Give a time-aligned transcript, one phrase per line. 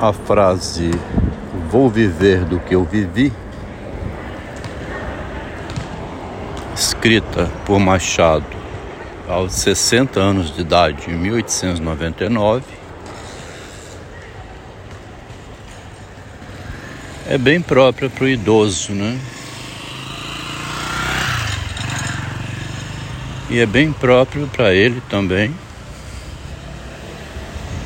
[0.00, 0.90] a frase
[1.68, 3.32] vou viver do que eu vivi,
[6.74, 8.46] escrita por Machado
[9.28, 12.64] aos 60 anos de idade, em 1899,
[17.28, 19.18] é bem própria para o idoso, né?
[23.50, 25.54] E é bem próprio para ele também,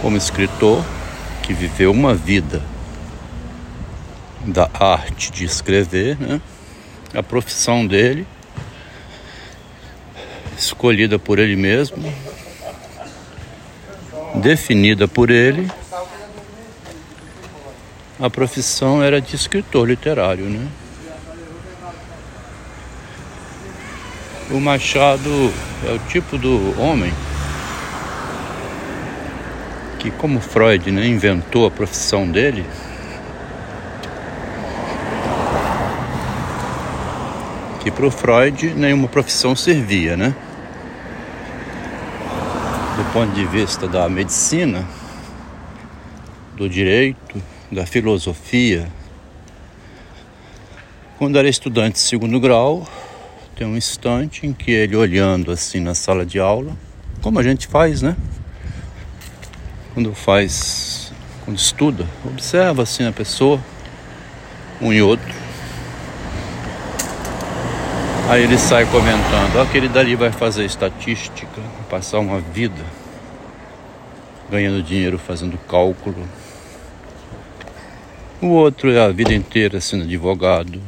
[0.00, 0.84] como escritor,
[1.42, 2.62] que viveu uma vida
[4.46, 6.40] da arte de escrever, né?
[7.14, 8.26] a profissão dele,
[10.56, 12.12] escolhida por ele mesmo,
[14.36, 15.70] definida por ele,
[18.20, 20.66] a profissão era de escritor literário, né?
[24.50, 25.52] O Machado
[25.86, 27.12] é o tipo do homem
[30.02, 32.66] que, como Freud né, inventou a profissão dele,
[37.80, 40.34] que para o Freud nenhuma profissão servia, né?
[42.96, 44.84] Do ponto de vista da medicina,
[46.56, 48.88] do direito, da filosofia.
[51.16, 52.88] Quando era estudante de segundo grau,
[53.54, 56.76] tem um instante em que ele olhando assim na sala de aula,
[57.20, 58.16] como a gente faz, né?
[59.94, 61.12] Quando faz,
[61.44, 63.60] quando estuda, observa assim a pessoa,
[64.80, 65.34] um e outro.
[68.28, 72.82] Aí ele sai comentando, ó, aquele dali vai fazer estatística, passar uma vida
[74.50, 76.28] ganhando dinheiro fazendo cálculo.
[78.40, 80.80] O outro é a vida inteira sendo advogado.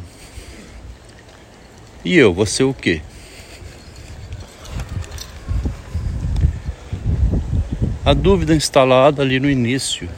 [2.05, 3.01] E eu, você o quê?
[8.05, 10.09] A dúvida instalada ali no início.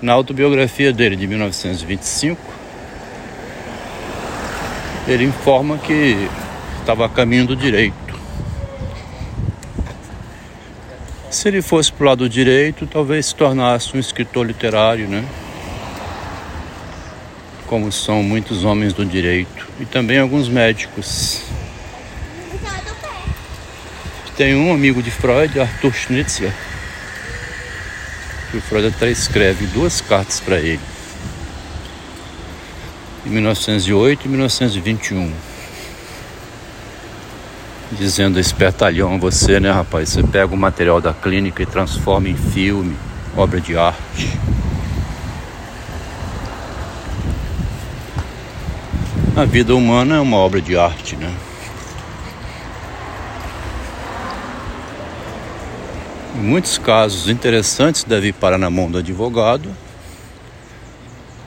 [0.00, 2.40] Na autobiografia dele de 1925,
[5.08, 6.28] ele informa que
[6.78, 7.94] estava a caminho do direito.
[11.28, 15.24] Se ele fosse para o lado direito, talvez se tornasse um escritor literário, né?
[17.66, 21.42] Como são muitos homens do direito e também alguns médicos.
[24.36, 26.52] Tem um amigo de Freud, Arthur Schnitzler,
[28.50, 30.80] que o Freud até escreve duas cartas para ele,
[33.24, 35.32] em 1908 e 1921,
[37.92, 40.08] dizendo espertalhão a você, né, rapaz?
[40.08, 42.96] Você pega o material da clínica e transforma em filme,
[43.36, 44.36] obra de arte.
[49.36, 51.32] A vida humana é uma obra de arte, né?
[56.44, 59.74] Muitos casos interessantes deve parar na mão do advogado,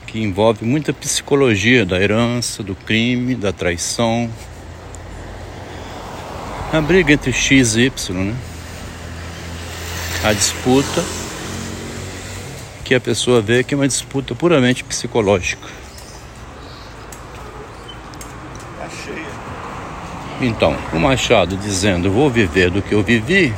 [0.08, 4.30] que envolve muita psicologia da herança, do crime, da traição.
[6.74, 8.36] A briga entre X e Y, né?
[10.24, 11.04] A disputa
[12.84, 15.68] que a pessoa vê que é uma disputa puramente psicológica.
[20.42, 23.54] Então, o Machado dizendo: Vou viver do que eu vivi,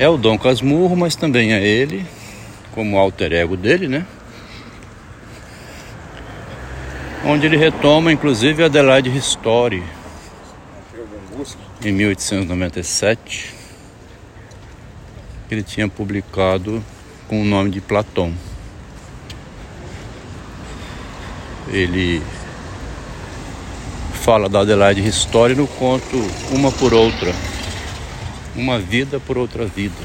[0.00, 2.06] é o Dom Casmurro, mas também é ele,
[2.72, 4.06] como alter ego dele, né?
[7.22, 9.82] Onde ele retoma, inclusive, Adelaide Ristori,
[11.84, 13.54] em 1897,
[15.46, 16.82] que ele tinha publicado
[17.28, 18.32] com o nome de Platão.
[21.68, 22.22] Ele
[24.14, 26.16] fala da Adelaide Ristori no conto
[26.52, 27.34] Uma por Outra,
[28.60, 29.96] uma vida por outra vida.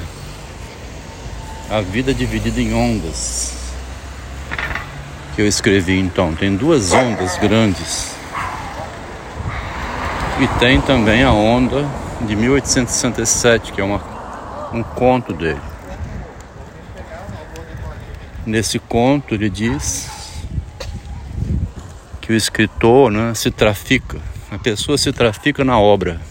[1.69, 3.53] A vida dividida em ondas.
[5.35, 6.33] Que eu escrevi então.
[6.33, 8.16] Tem duas ondas grandes.
[10.39, 11.85] E tem também a onda
[12.21, 14.02] de 1867, que é uma,
[14.73, 15.61] um conto dele.
[18.46, 20.09] Nesse conto ele diz
[22.22, 24.19] que o escritor né, se trafica,
[24.49, 26.22] a pessoa se trafica na obra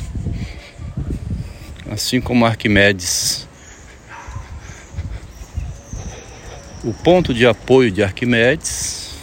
[1.94, 3.48] assim como Arquimedes.
[6.82, 9.14] O ponto de apoio de Arquimedes,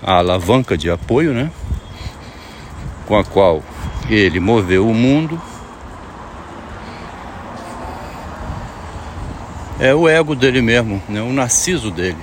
[0.00, 1.50] a alavanca de apoio, né?
[3.06, 3.62] Com a qual
[4.08, 5.40] ele moveu o mundo,
[9.78, 11.20] é o ego dele mesmo, né?
[11.20, 12.16] o narciso dele,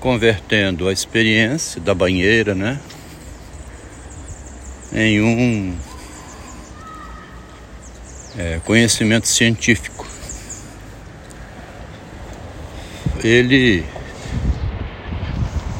[0.00, 2.80] convertendo a experiência da banheira, né?
[4.92, 5.87] Em um
[8.38, 10.06] é, conhecimento científico.
[13.22, 13.84] Ele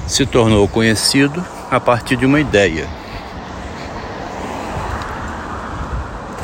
[0.09, 2.89] se tornou conhecido a partir de uma ideia.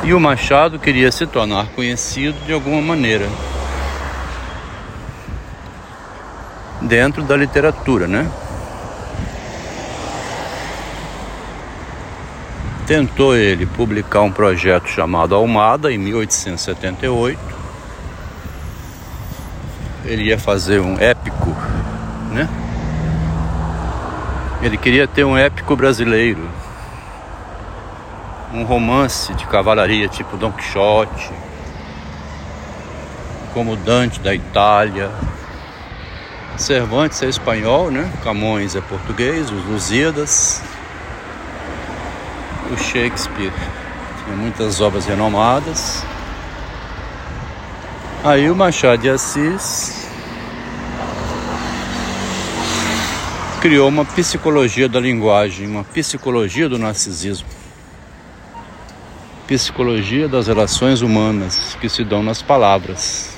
[0.03, 3.27] E o Machado queria se tornar conhecido de alguma maneira.
[6.81, 8.31] Dentro da literatura, né?
[12.87, 17.39] Tentou ele publicar um projeto chamado Almada em 1878.
[20.03, 21.49] Ele ia fazer um épico,
[22.31, 22.47] né?
[24.61, 26.47] Ele queria ter um épico brasileiro,
[28.53, 31.31] um romance de cavalaria tipo Don Quixote,
[33.51, 35.09] como Dante da Itália.
[36.55, 38.13] Cervantes é espanhol, né?
[38.23, 40.61] Camões é português, os Lusíadas.
[42.71, 43.53] O Shakespeare
[44.23, 46.03] tinha muitas obras renomadas.
[48.23, 50.07] Aí o Machado de Assis
[53.61, 57.47] criou uma psicologia da linguagem, uma psicologia do narcisismo,
[59.47, 63.29] psicologia das relações humanas que se dão nas palavras.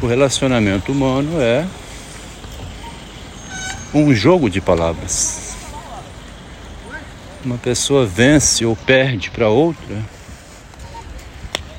[0.00, 1.66] O relacionamento humano é
[3.94, 5.45] um jogo de palavras.
[7.46, 10.02] Uma pessoa vence ou perde para outra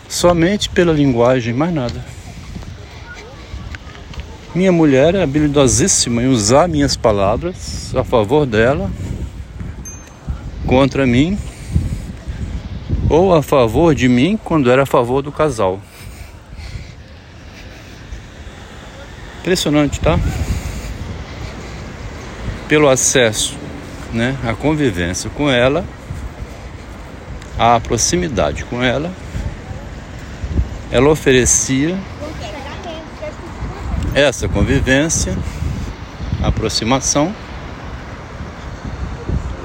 [0.07, 2.05] somente pela linguagem, mais nada.
[4.55, 8.89] Minha mulher é habilidosíssima em usar minhas palavras a favor dela,
[10.65, 11.37] contra mim,
[13.09, 15.81] ou a favor de mim quando era a favor do casal.
[19.41, 20.17] Impressionante, tá?
[22.69, 23.66] Pelo acesso,
[24.17, 25.85] né, à convivência com ela,
[27.57, 29.11] à proximidade com ela,
[30.91, 31.97] ela oferecia
[34.13, 35.37] essa convivência,
[36.43, 37.33] aproximação,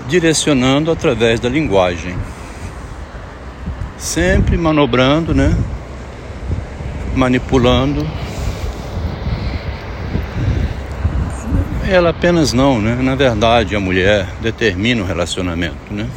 [0.07, 2.17] direcionando através da linguagem,
[3.97, 5.57] sempre manobrando, né?
[7.15, 8.07] Manipulando.
[11.89, 12.95] Ela apenas não, né?
[13.03, 16.09] Na verdade, a mulher determina o relacionamento, né?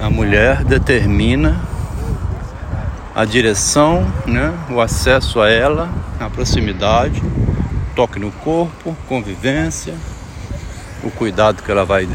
[0.00, 1.60] A mulher determina
[3.14, 7.20] a direção, né, o acesso a ela, a proximidade,
[7.96, 9.94] toque no corpo, convivência,
[11.02, 12.08] o cuidado que ela vai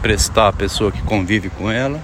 [0.00, 2.00] prestar à pessoa que convive com ela.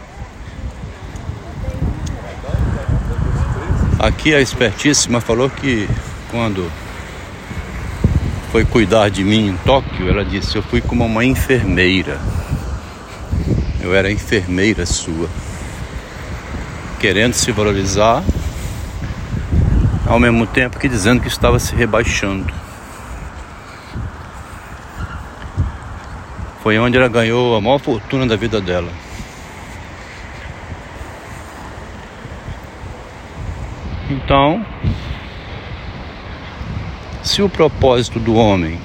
[4.00, 5.88] Aqui a espertíssima falou que
[6.32, 6.72] quando
[8.50, 12.18] foi cuidar de mim em Tóquio, ela disse: Eu fui como uma enfermeira.
[13.80, 15.28] Eu era enfermeira sua
[16.98, 18.22] querendo se valorizar,
[20.06, 22.54] ao mesmo tempo que dizendo que estava se rebaixando.
[26.62, 28.88] Foi onde ela ganhou a maior fortuna da vida dela.
[34.08, 34.64] Então,
[37.22, 38.80] se o propósito do homem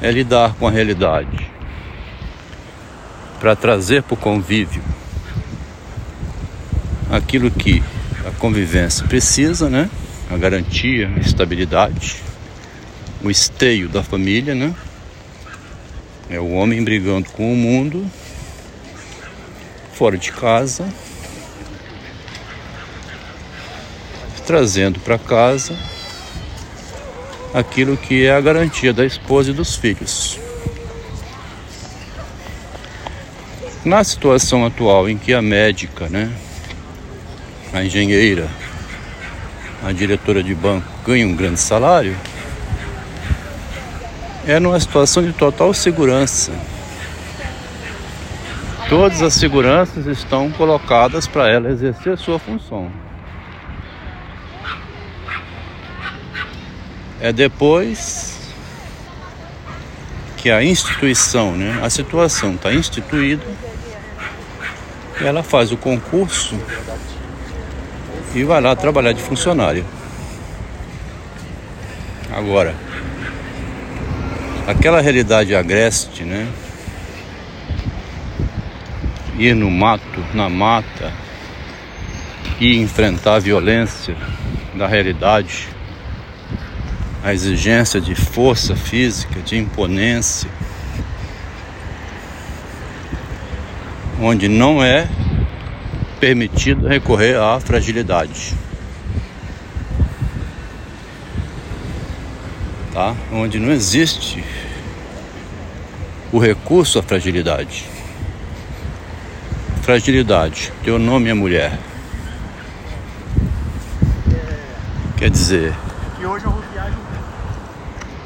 [0.00, 1.50] é lidar com a realidade
[3.38, 4.82] para trazer para o convívio
[7.10, 7.82] aquilo que
[8.26, 9.90] a convivência precisa, né?
[10.30, 12.22] A garantia, a estabilidade,
[13.22, 14.74] o esteio da família, né?
[16.30, 18.10] É o homem brigando com o mundo,
[19.92, 20.88] fora de casa,
[24.46, 25.76] trazendo para casa
[27.54, 30.40] aquilo que é a garantia da esposa e dos filhos.
[33.84, 36.32] Na situação atual em que a médica, né,
[37.72, 38.48] a engenheira,
[39.84, 42.16] a diretora de banco ganha um grande salário,
[44.46, 46.52] é numa situação de total segurança.
[48.88, 53.03] Todas as seguranças estão colocadas para ela exercer sua função.
[57.24, 58.38] É depois
[60.36, 63.42] que a instituição, né, a situação está instituída,
[65.22, 66.54] ela faz o concurso
[68.34, 69.86] e vai lá trabalhar de funcionário.
[72.30, 72.74] Agora,
[74.66, 76.46] aquela realidade agreste, né?
[79.38, 81.10] Ir no mato, na mata
[82.60, 84.14] e enfrentar a violência
[84.74, 85.73] da realidade,
[87.24, 90.50] a exigência de força física, de imponência,
[94.20, 95.08] onde não é
[96.20, 98.52] permitido recorrer à fragilidade.
[102.92, 103.16] Tá?
[103.32, 104.44] Onde não existe
[106.30, 107.86] o recurso à fragilidade.
[109.80, 111.78] Fragilidade, teu nome é mulher.
[115.16, 115.74] Quer dizer,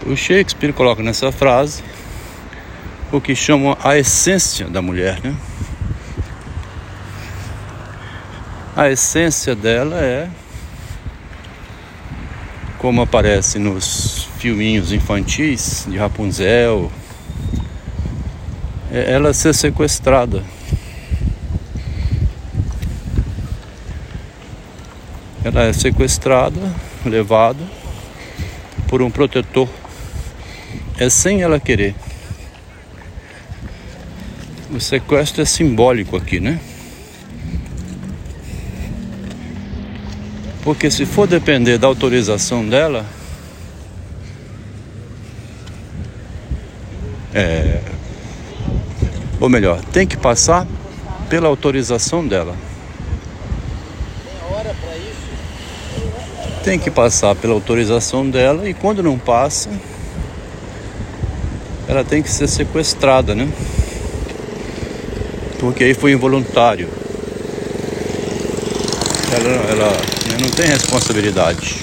[0.06, 1.82] o Shakespeare coloca nessa frase
[3.10, 5.34] o que chamam a essência da mulher, né?
[8.76, 10.28] A essência dela é
[12.78, 16.92] como aparece nos filminhos infantis de Rapunzel,
[18.90, 20.44] é ela ser sequestrada.
[25.44, 26.60] Ela é sequestrada,
[27.04, 27.64] levada
[28.86, 29.68] por um protetor.
[30.98, 31.94] É sem ela querer.
[34.70, 36.58] O sequestro é simbólico aqui, né?
[40.62, 43.06] Porque se for depender da autorização dela,
[47.32, 47.80] é,
[49.40, 50.66] ou melhor, tem que passar
[51.30, 52.56] pela autorização dela.
[56.64, 59.70] Tem que passar pela autorização dela e quando não passa,
[61.88, 63.48] ela tem que ser sequestrada, né?
[65.58, 66.86] Porque aí foi involuntário.
[69.32, 69.92] Ela, ela
[70.38, 71.82] não tem responsabilidade.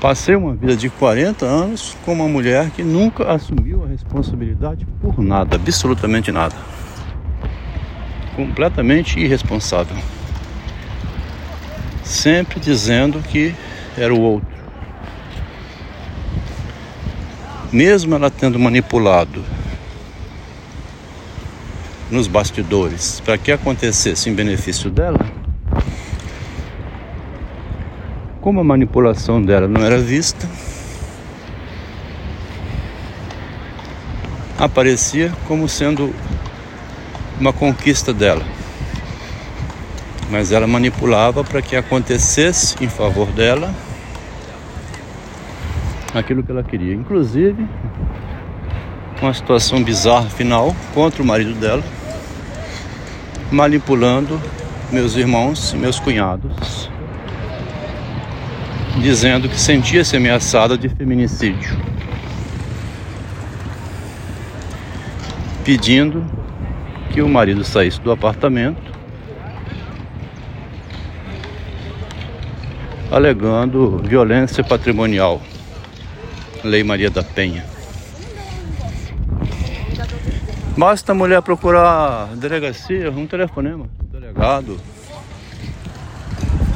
[0.00, 5.20] Passei uma vida de 40 anos com uma mulher que nunca assumiu a responsabilidade por
[5.20, 6.54] nada, absolutamente nada.
[8.34, 9.96] Completamente irresponsável.
[12.02, 13.54] Sempre dizendo que
[13.98, 14.59] era o outro.
[17.72, 19.44] Mesmo ela tendo manipulado
[22.10, 25.20] nos bastidores para que acontecesse em benefício dela,
[28.40, 30.48] como a manipulação dela não era vista,
[34.58, 36.12] aparecia como sendo
[37.38, 38.44] uma conquista dela.
[40.28, 43.72] Mas ela manipulava para que acontecesse em favor dela
[46.14, 46.94] aquilo que ela queria.
[46.94, 47.66] Inclusive,
[49.20, 51.82] uma situação bizarra final contra o marido dela
[53.50, 54.40] manipulando
[54.92, 56.88] meus irmãos e meus cunhados,
[59.00, 61.76] dizendo que sentia-se ameaçada de feminicídio,
[65.64, 66.24] pedindo
[67.12, 68.90] que o marido saísse do apartamento,
[73.10, 75.42] alegando violência patrimonial,
[76.62, 77.64] Lei Maria da Penha.
[80.76, 84.78] Basta a mulher procurar delegacia, um telefonema, delegado.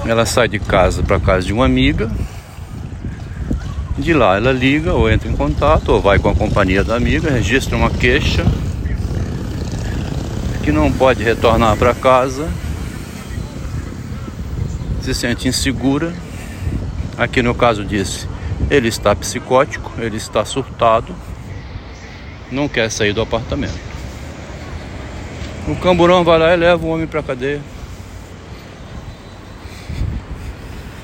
[0.06, 2.10] Ela sai de casa para casa de uma amiga.
[3.96, 7.30] De lá ela liga ou entra em contato ou vai com a companhia da amiga,
[7.30, 8.44] registra uma queixa
[10.62, 12.48] que não pode retornar para casa,
[15.02, 16.12] se sente insegura.
[17.16, 18.26] Aqui no caso disse,
[18.70, 21.14] ele está psicótico, ele está surtado
[22.54, 23.78] não quer sair do apartamento.
[25.66, 27.60] O camburão vai lá e leva o homem para cadeia.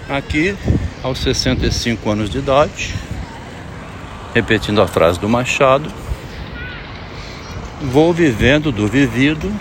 [0.09, 0.57] Aqui,
[1.03, 2.95] aos 65 anos de idade,
[4.35, 5.91] repetindo a frase do Machado,
[7.81, 9.53] vou vivendo do vivido,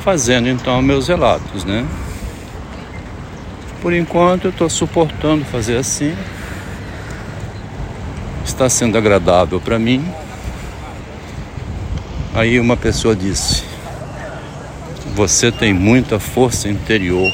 [0.00, 1.86] fazendo então meus relatos, né?
[3.84, 6.16] Por enquanto eu estou suportando fazer assim,
[8.42, 10.02] está sendo agradável para mim.
[12.34, 13.62] Aí uma pessoa disse:
[15.14, 17.30] Você tem muita força interior.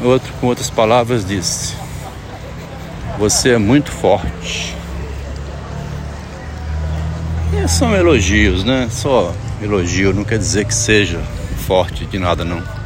[0.00, 1.74] Outro, com outras palavras, disse:
[3.18, 4.76] Você é muito forte.
[7.52, 8.86] E são elogios, né?
[8.92, 11.18] Só elogio não quer dizer que seja
[11.66, 12.79] forte de nada, não.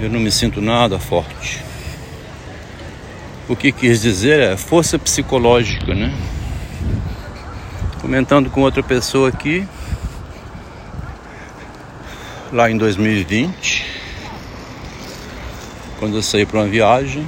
[0.00, 1.60] Eu não me sinto nada forte.
[3.48, 6.14] O que quis dizer é força psicológica, né?
[8.00, 9.66] Comentando com outra pessoa aqui,
[12.52, 13.84] lá em 2020,
[15.98, 17.26] quando eu saí para uma viagem,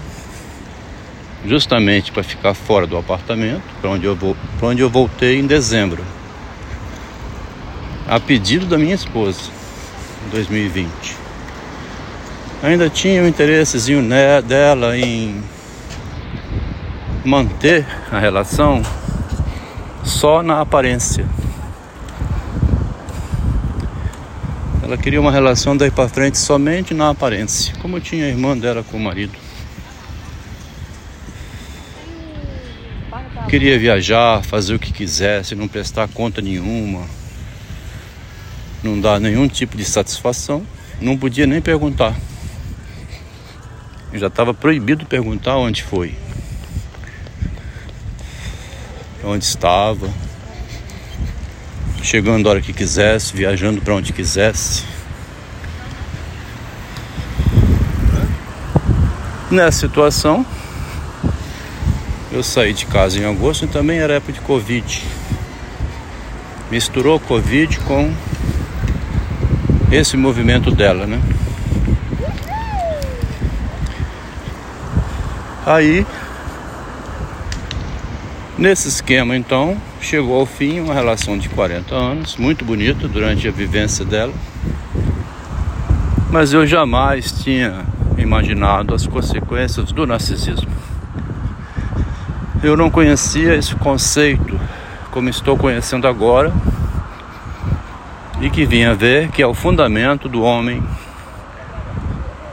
[1.44, 6.04] justamente para ficar fora do apartamento, para onde eu vou, onde eu voltei em dezembro,
[8.06, 9.50] a pedido da minha esposa,
[10.26, 11.19] em 2020.
[12.62, 14.02] Ainda tinha o um interessezinho
[14.46, 15.42] dela em
[17.24, 18.82] manter a relação
[20.04, 21.26] só na aparência.
[24.82, 28.84] Ela queria uma relação daí para frente somente na aparência, como tinha a irmã dela
[28.84, 29.32] com o marido.
[33.48, 37.06] Queria viajar, fazer o que quisesse, não prestar conta nenhuma,
[38.82, 40.62] não dar nenhum tipo de satisfação,
[41.00, 42.14] não podia nem perguntar.
[44.12, 46.16] Já estava proibido perguntar onde foi,
[49.22, 50.10] onde estava,
[52.02, 54.84] chegando a hora que quisesse, viajando para onde quisesse.
[59.48, 60.44] Nessa situação,
[62.32, 65.02] eu saí de casa em agosto e também era época de Covid.
[66.70, 68.12] Misturou Covid com
[69.90, 71.20] esse movimento dela, né?
[75.66, 76.06] Aí,
[78.56, 83.50] nesse esquema, então, chegou ao fim uma relação de 40 anos, muito bonita durante a
[83.50, 84.32] vivência dela.
[86.30, 87.84] Mas eu jamais tinha
[88.16, 90.70] imaginado as consequências do narcisismo.
[92.62, 94.58] Eu não conhecia esse conceito
[95.10, 96.52] como estou conhecendo agora
[98.40, 100.82] e que vim a ver que é o fundamento do homem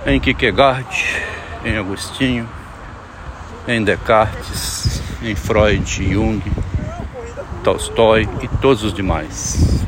[0.05, 1.21] em Kierkegaard,
[1.63, 2.47] em Agostinho,
[3.67, 6.41] em Descartes, em Freud, Jung,
[7.63, 9.83] Tolstói e todos os demais.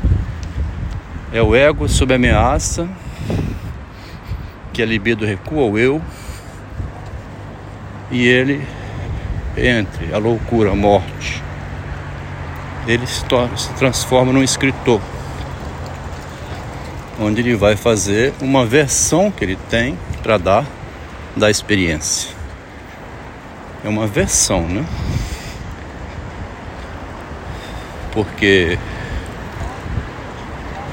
[1.32, 2.88] É o ego sob ameaça,
[4.72, 6.02] que a libido recua ao eu,
[8.10, 8.62] e ele
[9.56, 11.42] entre a loucura, a morte,
[12.86, 13.24] ele se,
[13.56, 15.00] se transforma num escritor,
[17.18, 20.66] onde ele vai fazer uma versão que ele tem para dar
[21.36, 22.39] da experiência.
[23.84, 24.84] É uma versão, né?
[28.12, 28.78] Porque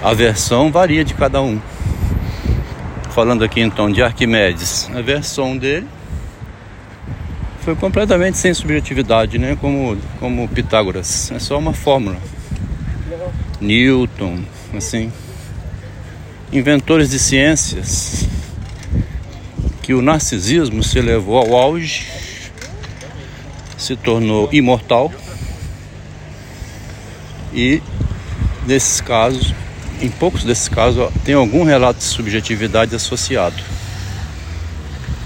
[0.04, 1.60] a versão varia de cada um.
[3.12, 5.88] Falando aqui então de Arquimedes, a versão dele
[7.62, 9.58] foi completamente sem subjetividade, né?
[9.60, 11.32] Como, como Pitágoras.
[11.32, 12.16] É só uma fórmula.
[13.60, 14.40] Newton,
[14.74, 15.12] assim.
[16.54, 18.26] Inventores de ciências
[19.82, 22.08] que o narcisismo se levou ao auge,
[23.78, 25.12] se tornou imortal
[27.54, 27.82] e
[28.66, 29.54] nesses casos,
[30.02, 33.56] em poucos desses casos, tem algum relato de subjetividade associado.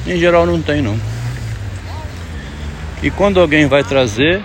[0.06, 0.98] Em geral não tem não.
[3.02, 4.44] E quando alguém vai trazer,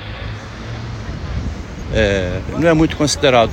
[1.93, 3.53] é, não é muito considerado.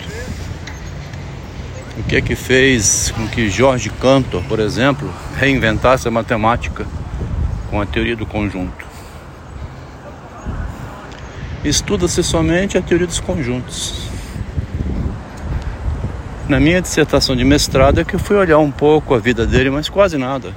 [1.98, 6.86] O que é que fez com que Jorge Cantor, por exemplo, reinventasse a matemática
[7.70, 8.93] com a teoria do conjunto?
[11.64, 14.10] Estuda-se somente a teoria dos conjuntos.
[16.50, 19.70] Na minha dissertação de mestrado é que eu fui olhar um pouco a vida dele,
[19.70, 20.54] mas quase nada.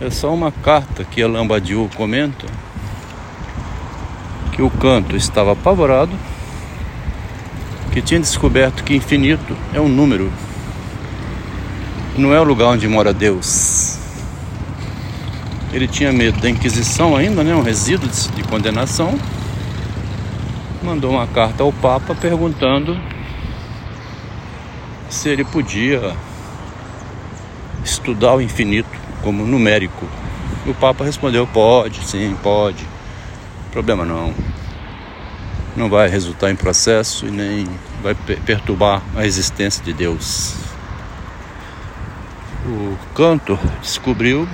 [0.00, 2.46] É só uma carta que a Lambadiou comenta
[4.52, 6.12] que o canto estava apavorado,
[7.92, 10.32] que tinha descoberto que infinito é um número,
[12.16, 13.98] não é o lugar onde mora Deus.
[15.72, 19.18] Ele tinha medo da Inquisição ainda, né, um resíduo de condenação.
[20.84, 23.00] Mandou uma carta ao Papa perguntando
[25.08, 26.14] se ele podia
[27.82, 28.90] estudar o infinito
[29.22, 30.06] como numérico.
[30.66, 32.86] O Papa respondeu: pode, sim, pode.
[33.72, 34.34] Problema não.
[35.74, 37.66] Não vai resultar em processo e nem
[38.02, 40.54] vai perturbar a existência de Deus.
[42.66, 44.46] O Cantor descobriu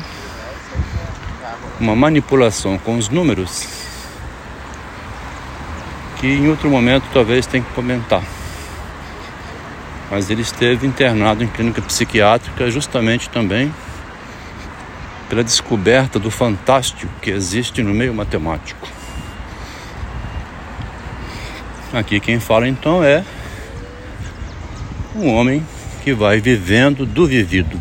[1.81, 3.80] uma manipulação com os números
[6.21, 8.23] que em outro momento talvez tenha que comentar.
[10.11, 13.73] Mas ele esteve internado em clínica psiquiátrica justamente também
[15.31, 18.87] pela descoberta do fantástico que existe no meio matemático.
[21.93, 23.25] Aqui quem fala então é
[25.15, 25.67] um homem
[26.03, 27.81] que vai vivendo do vivido.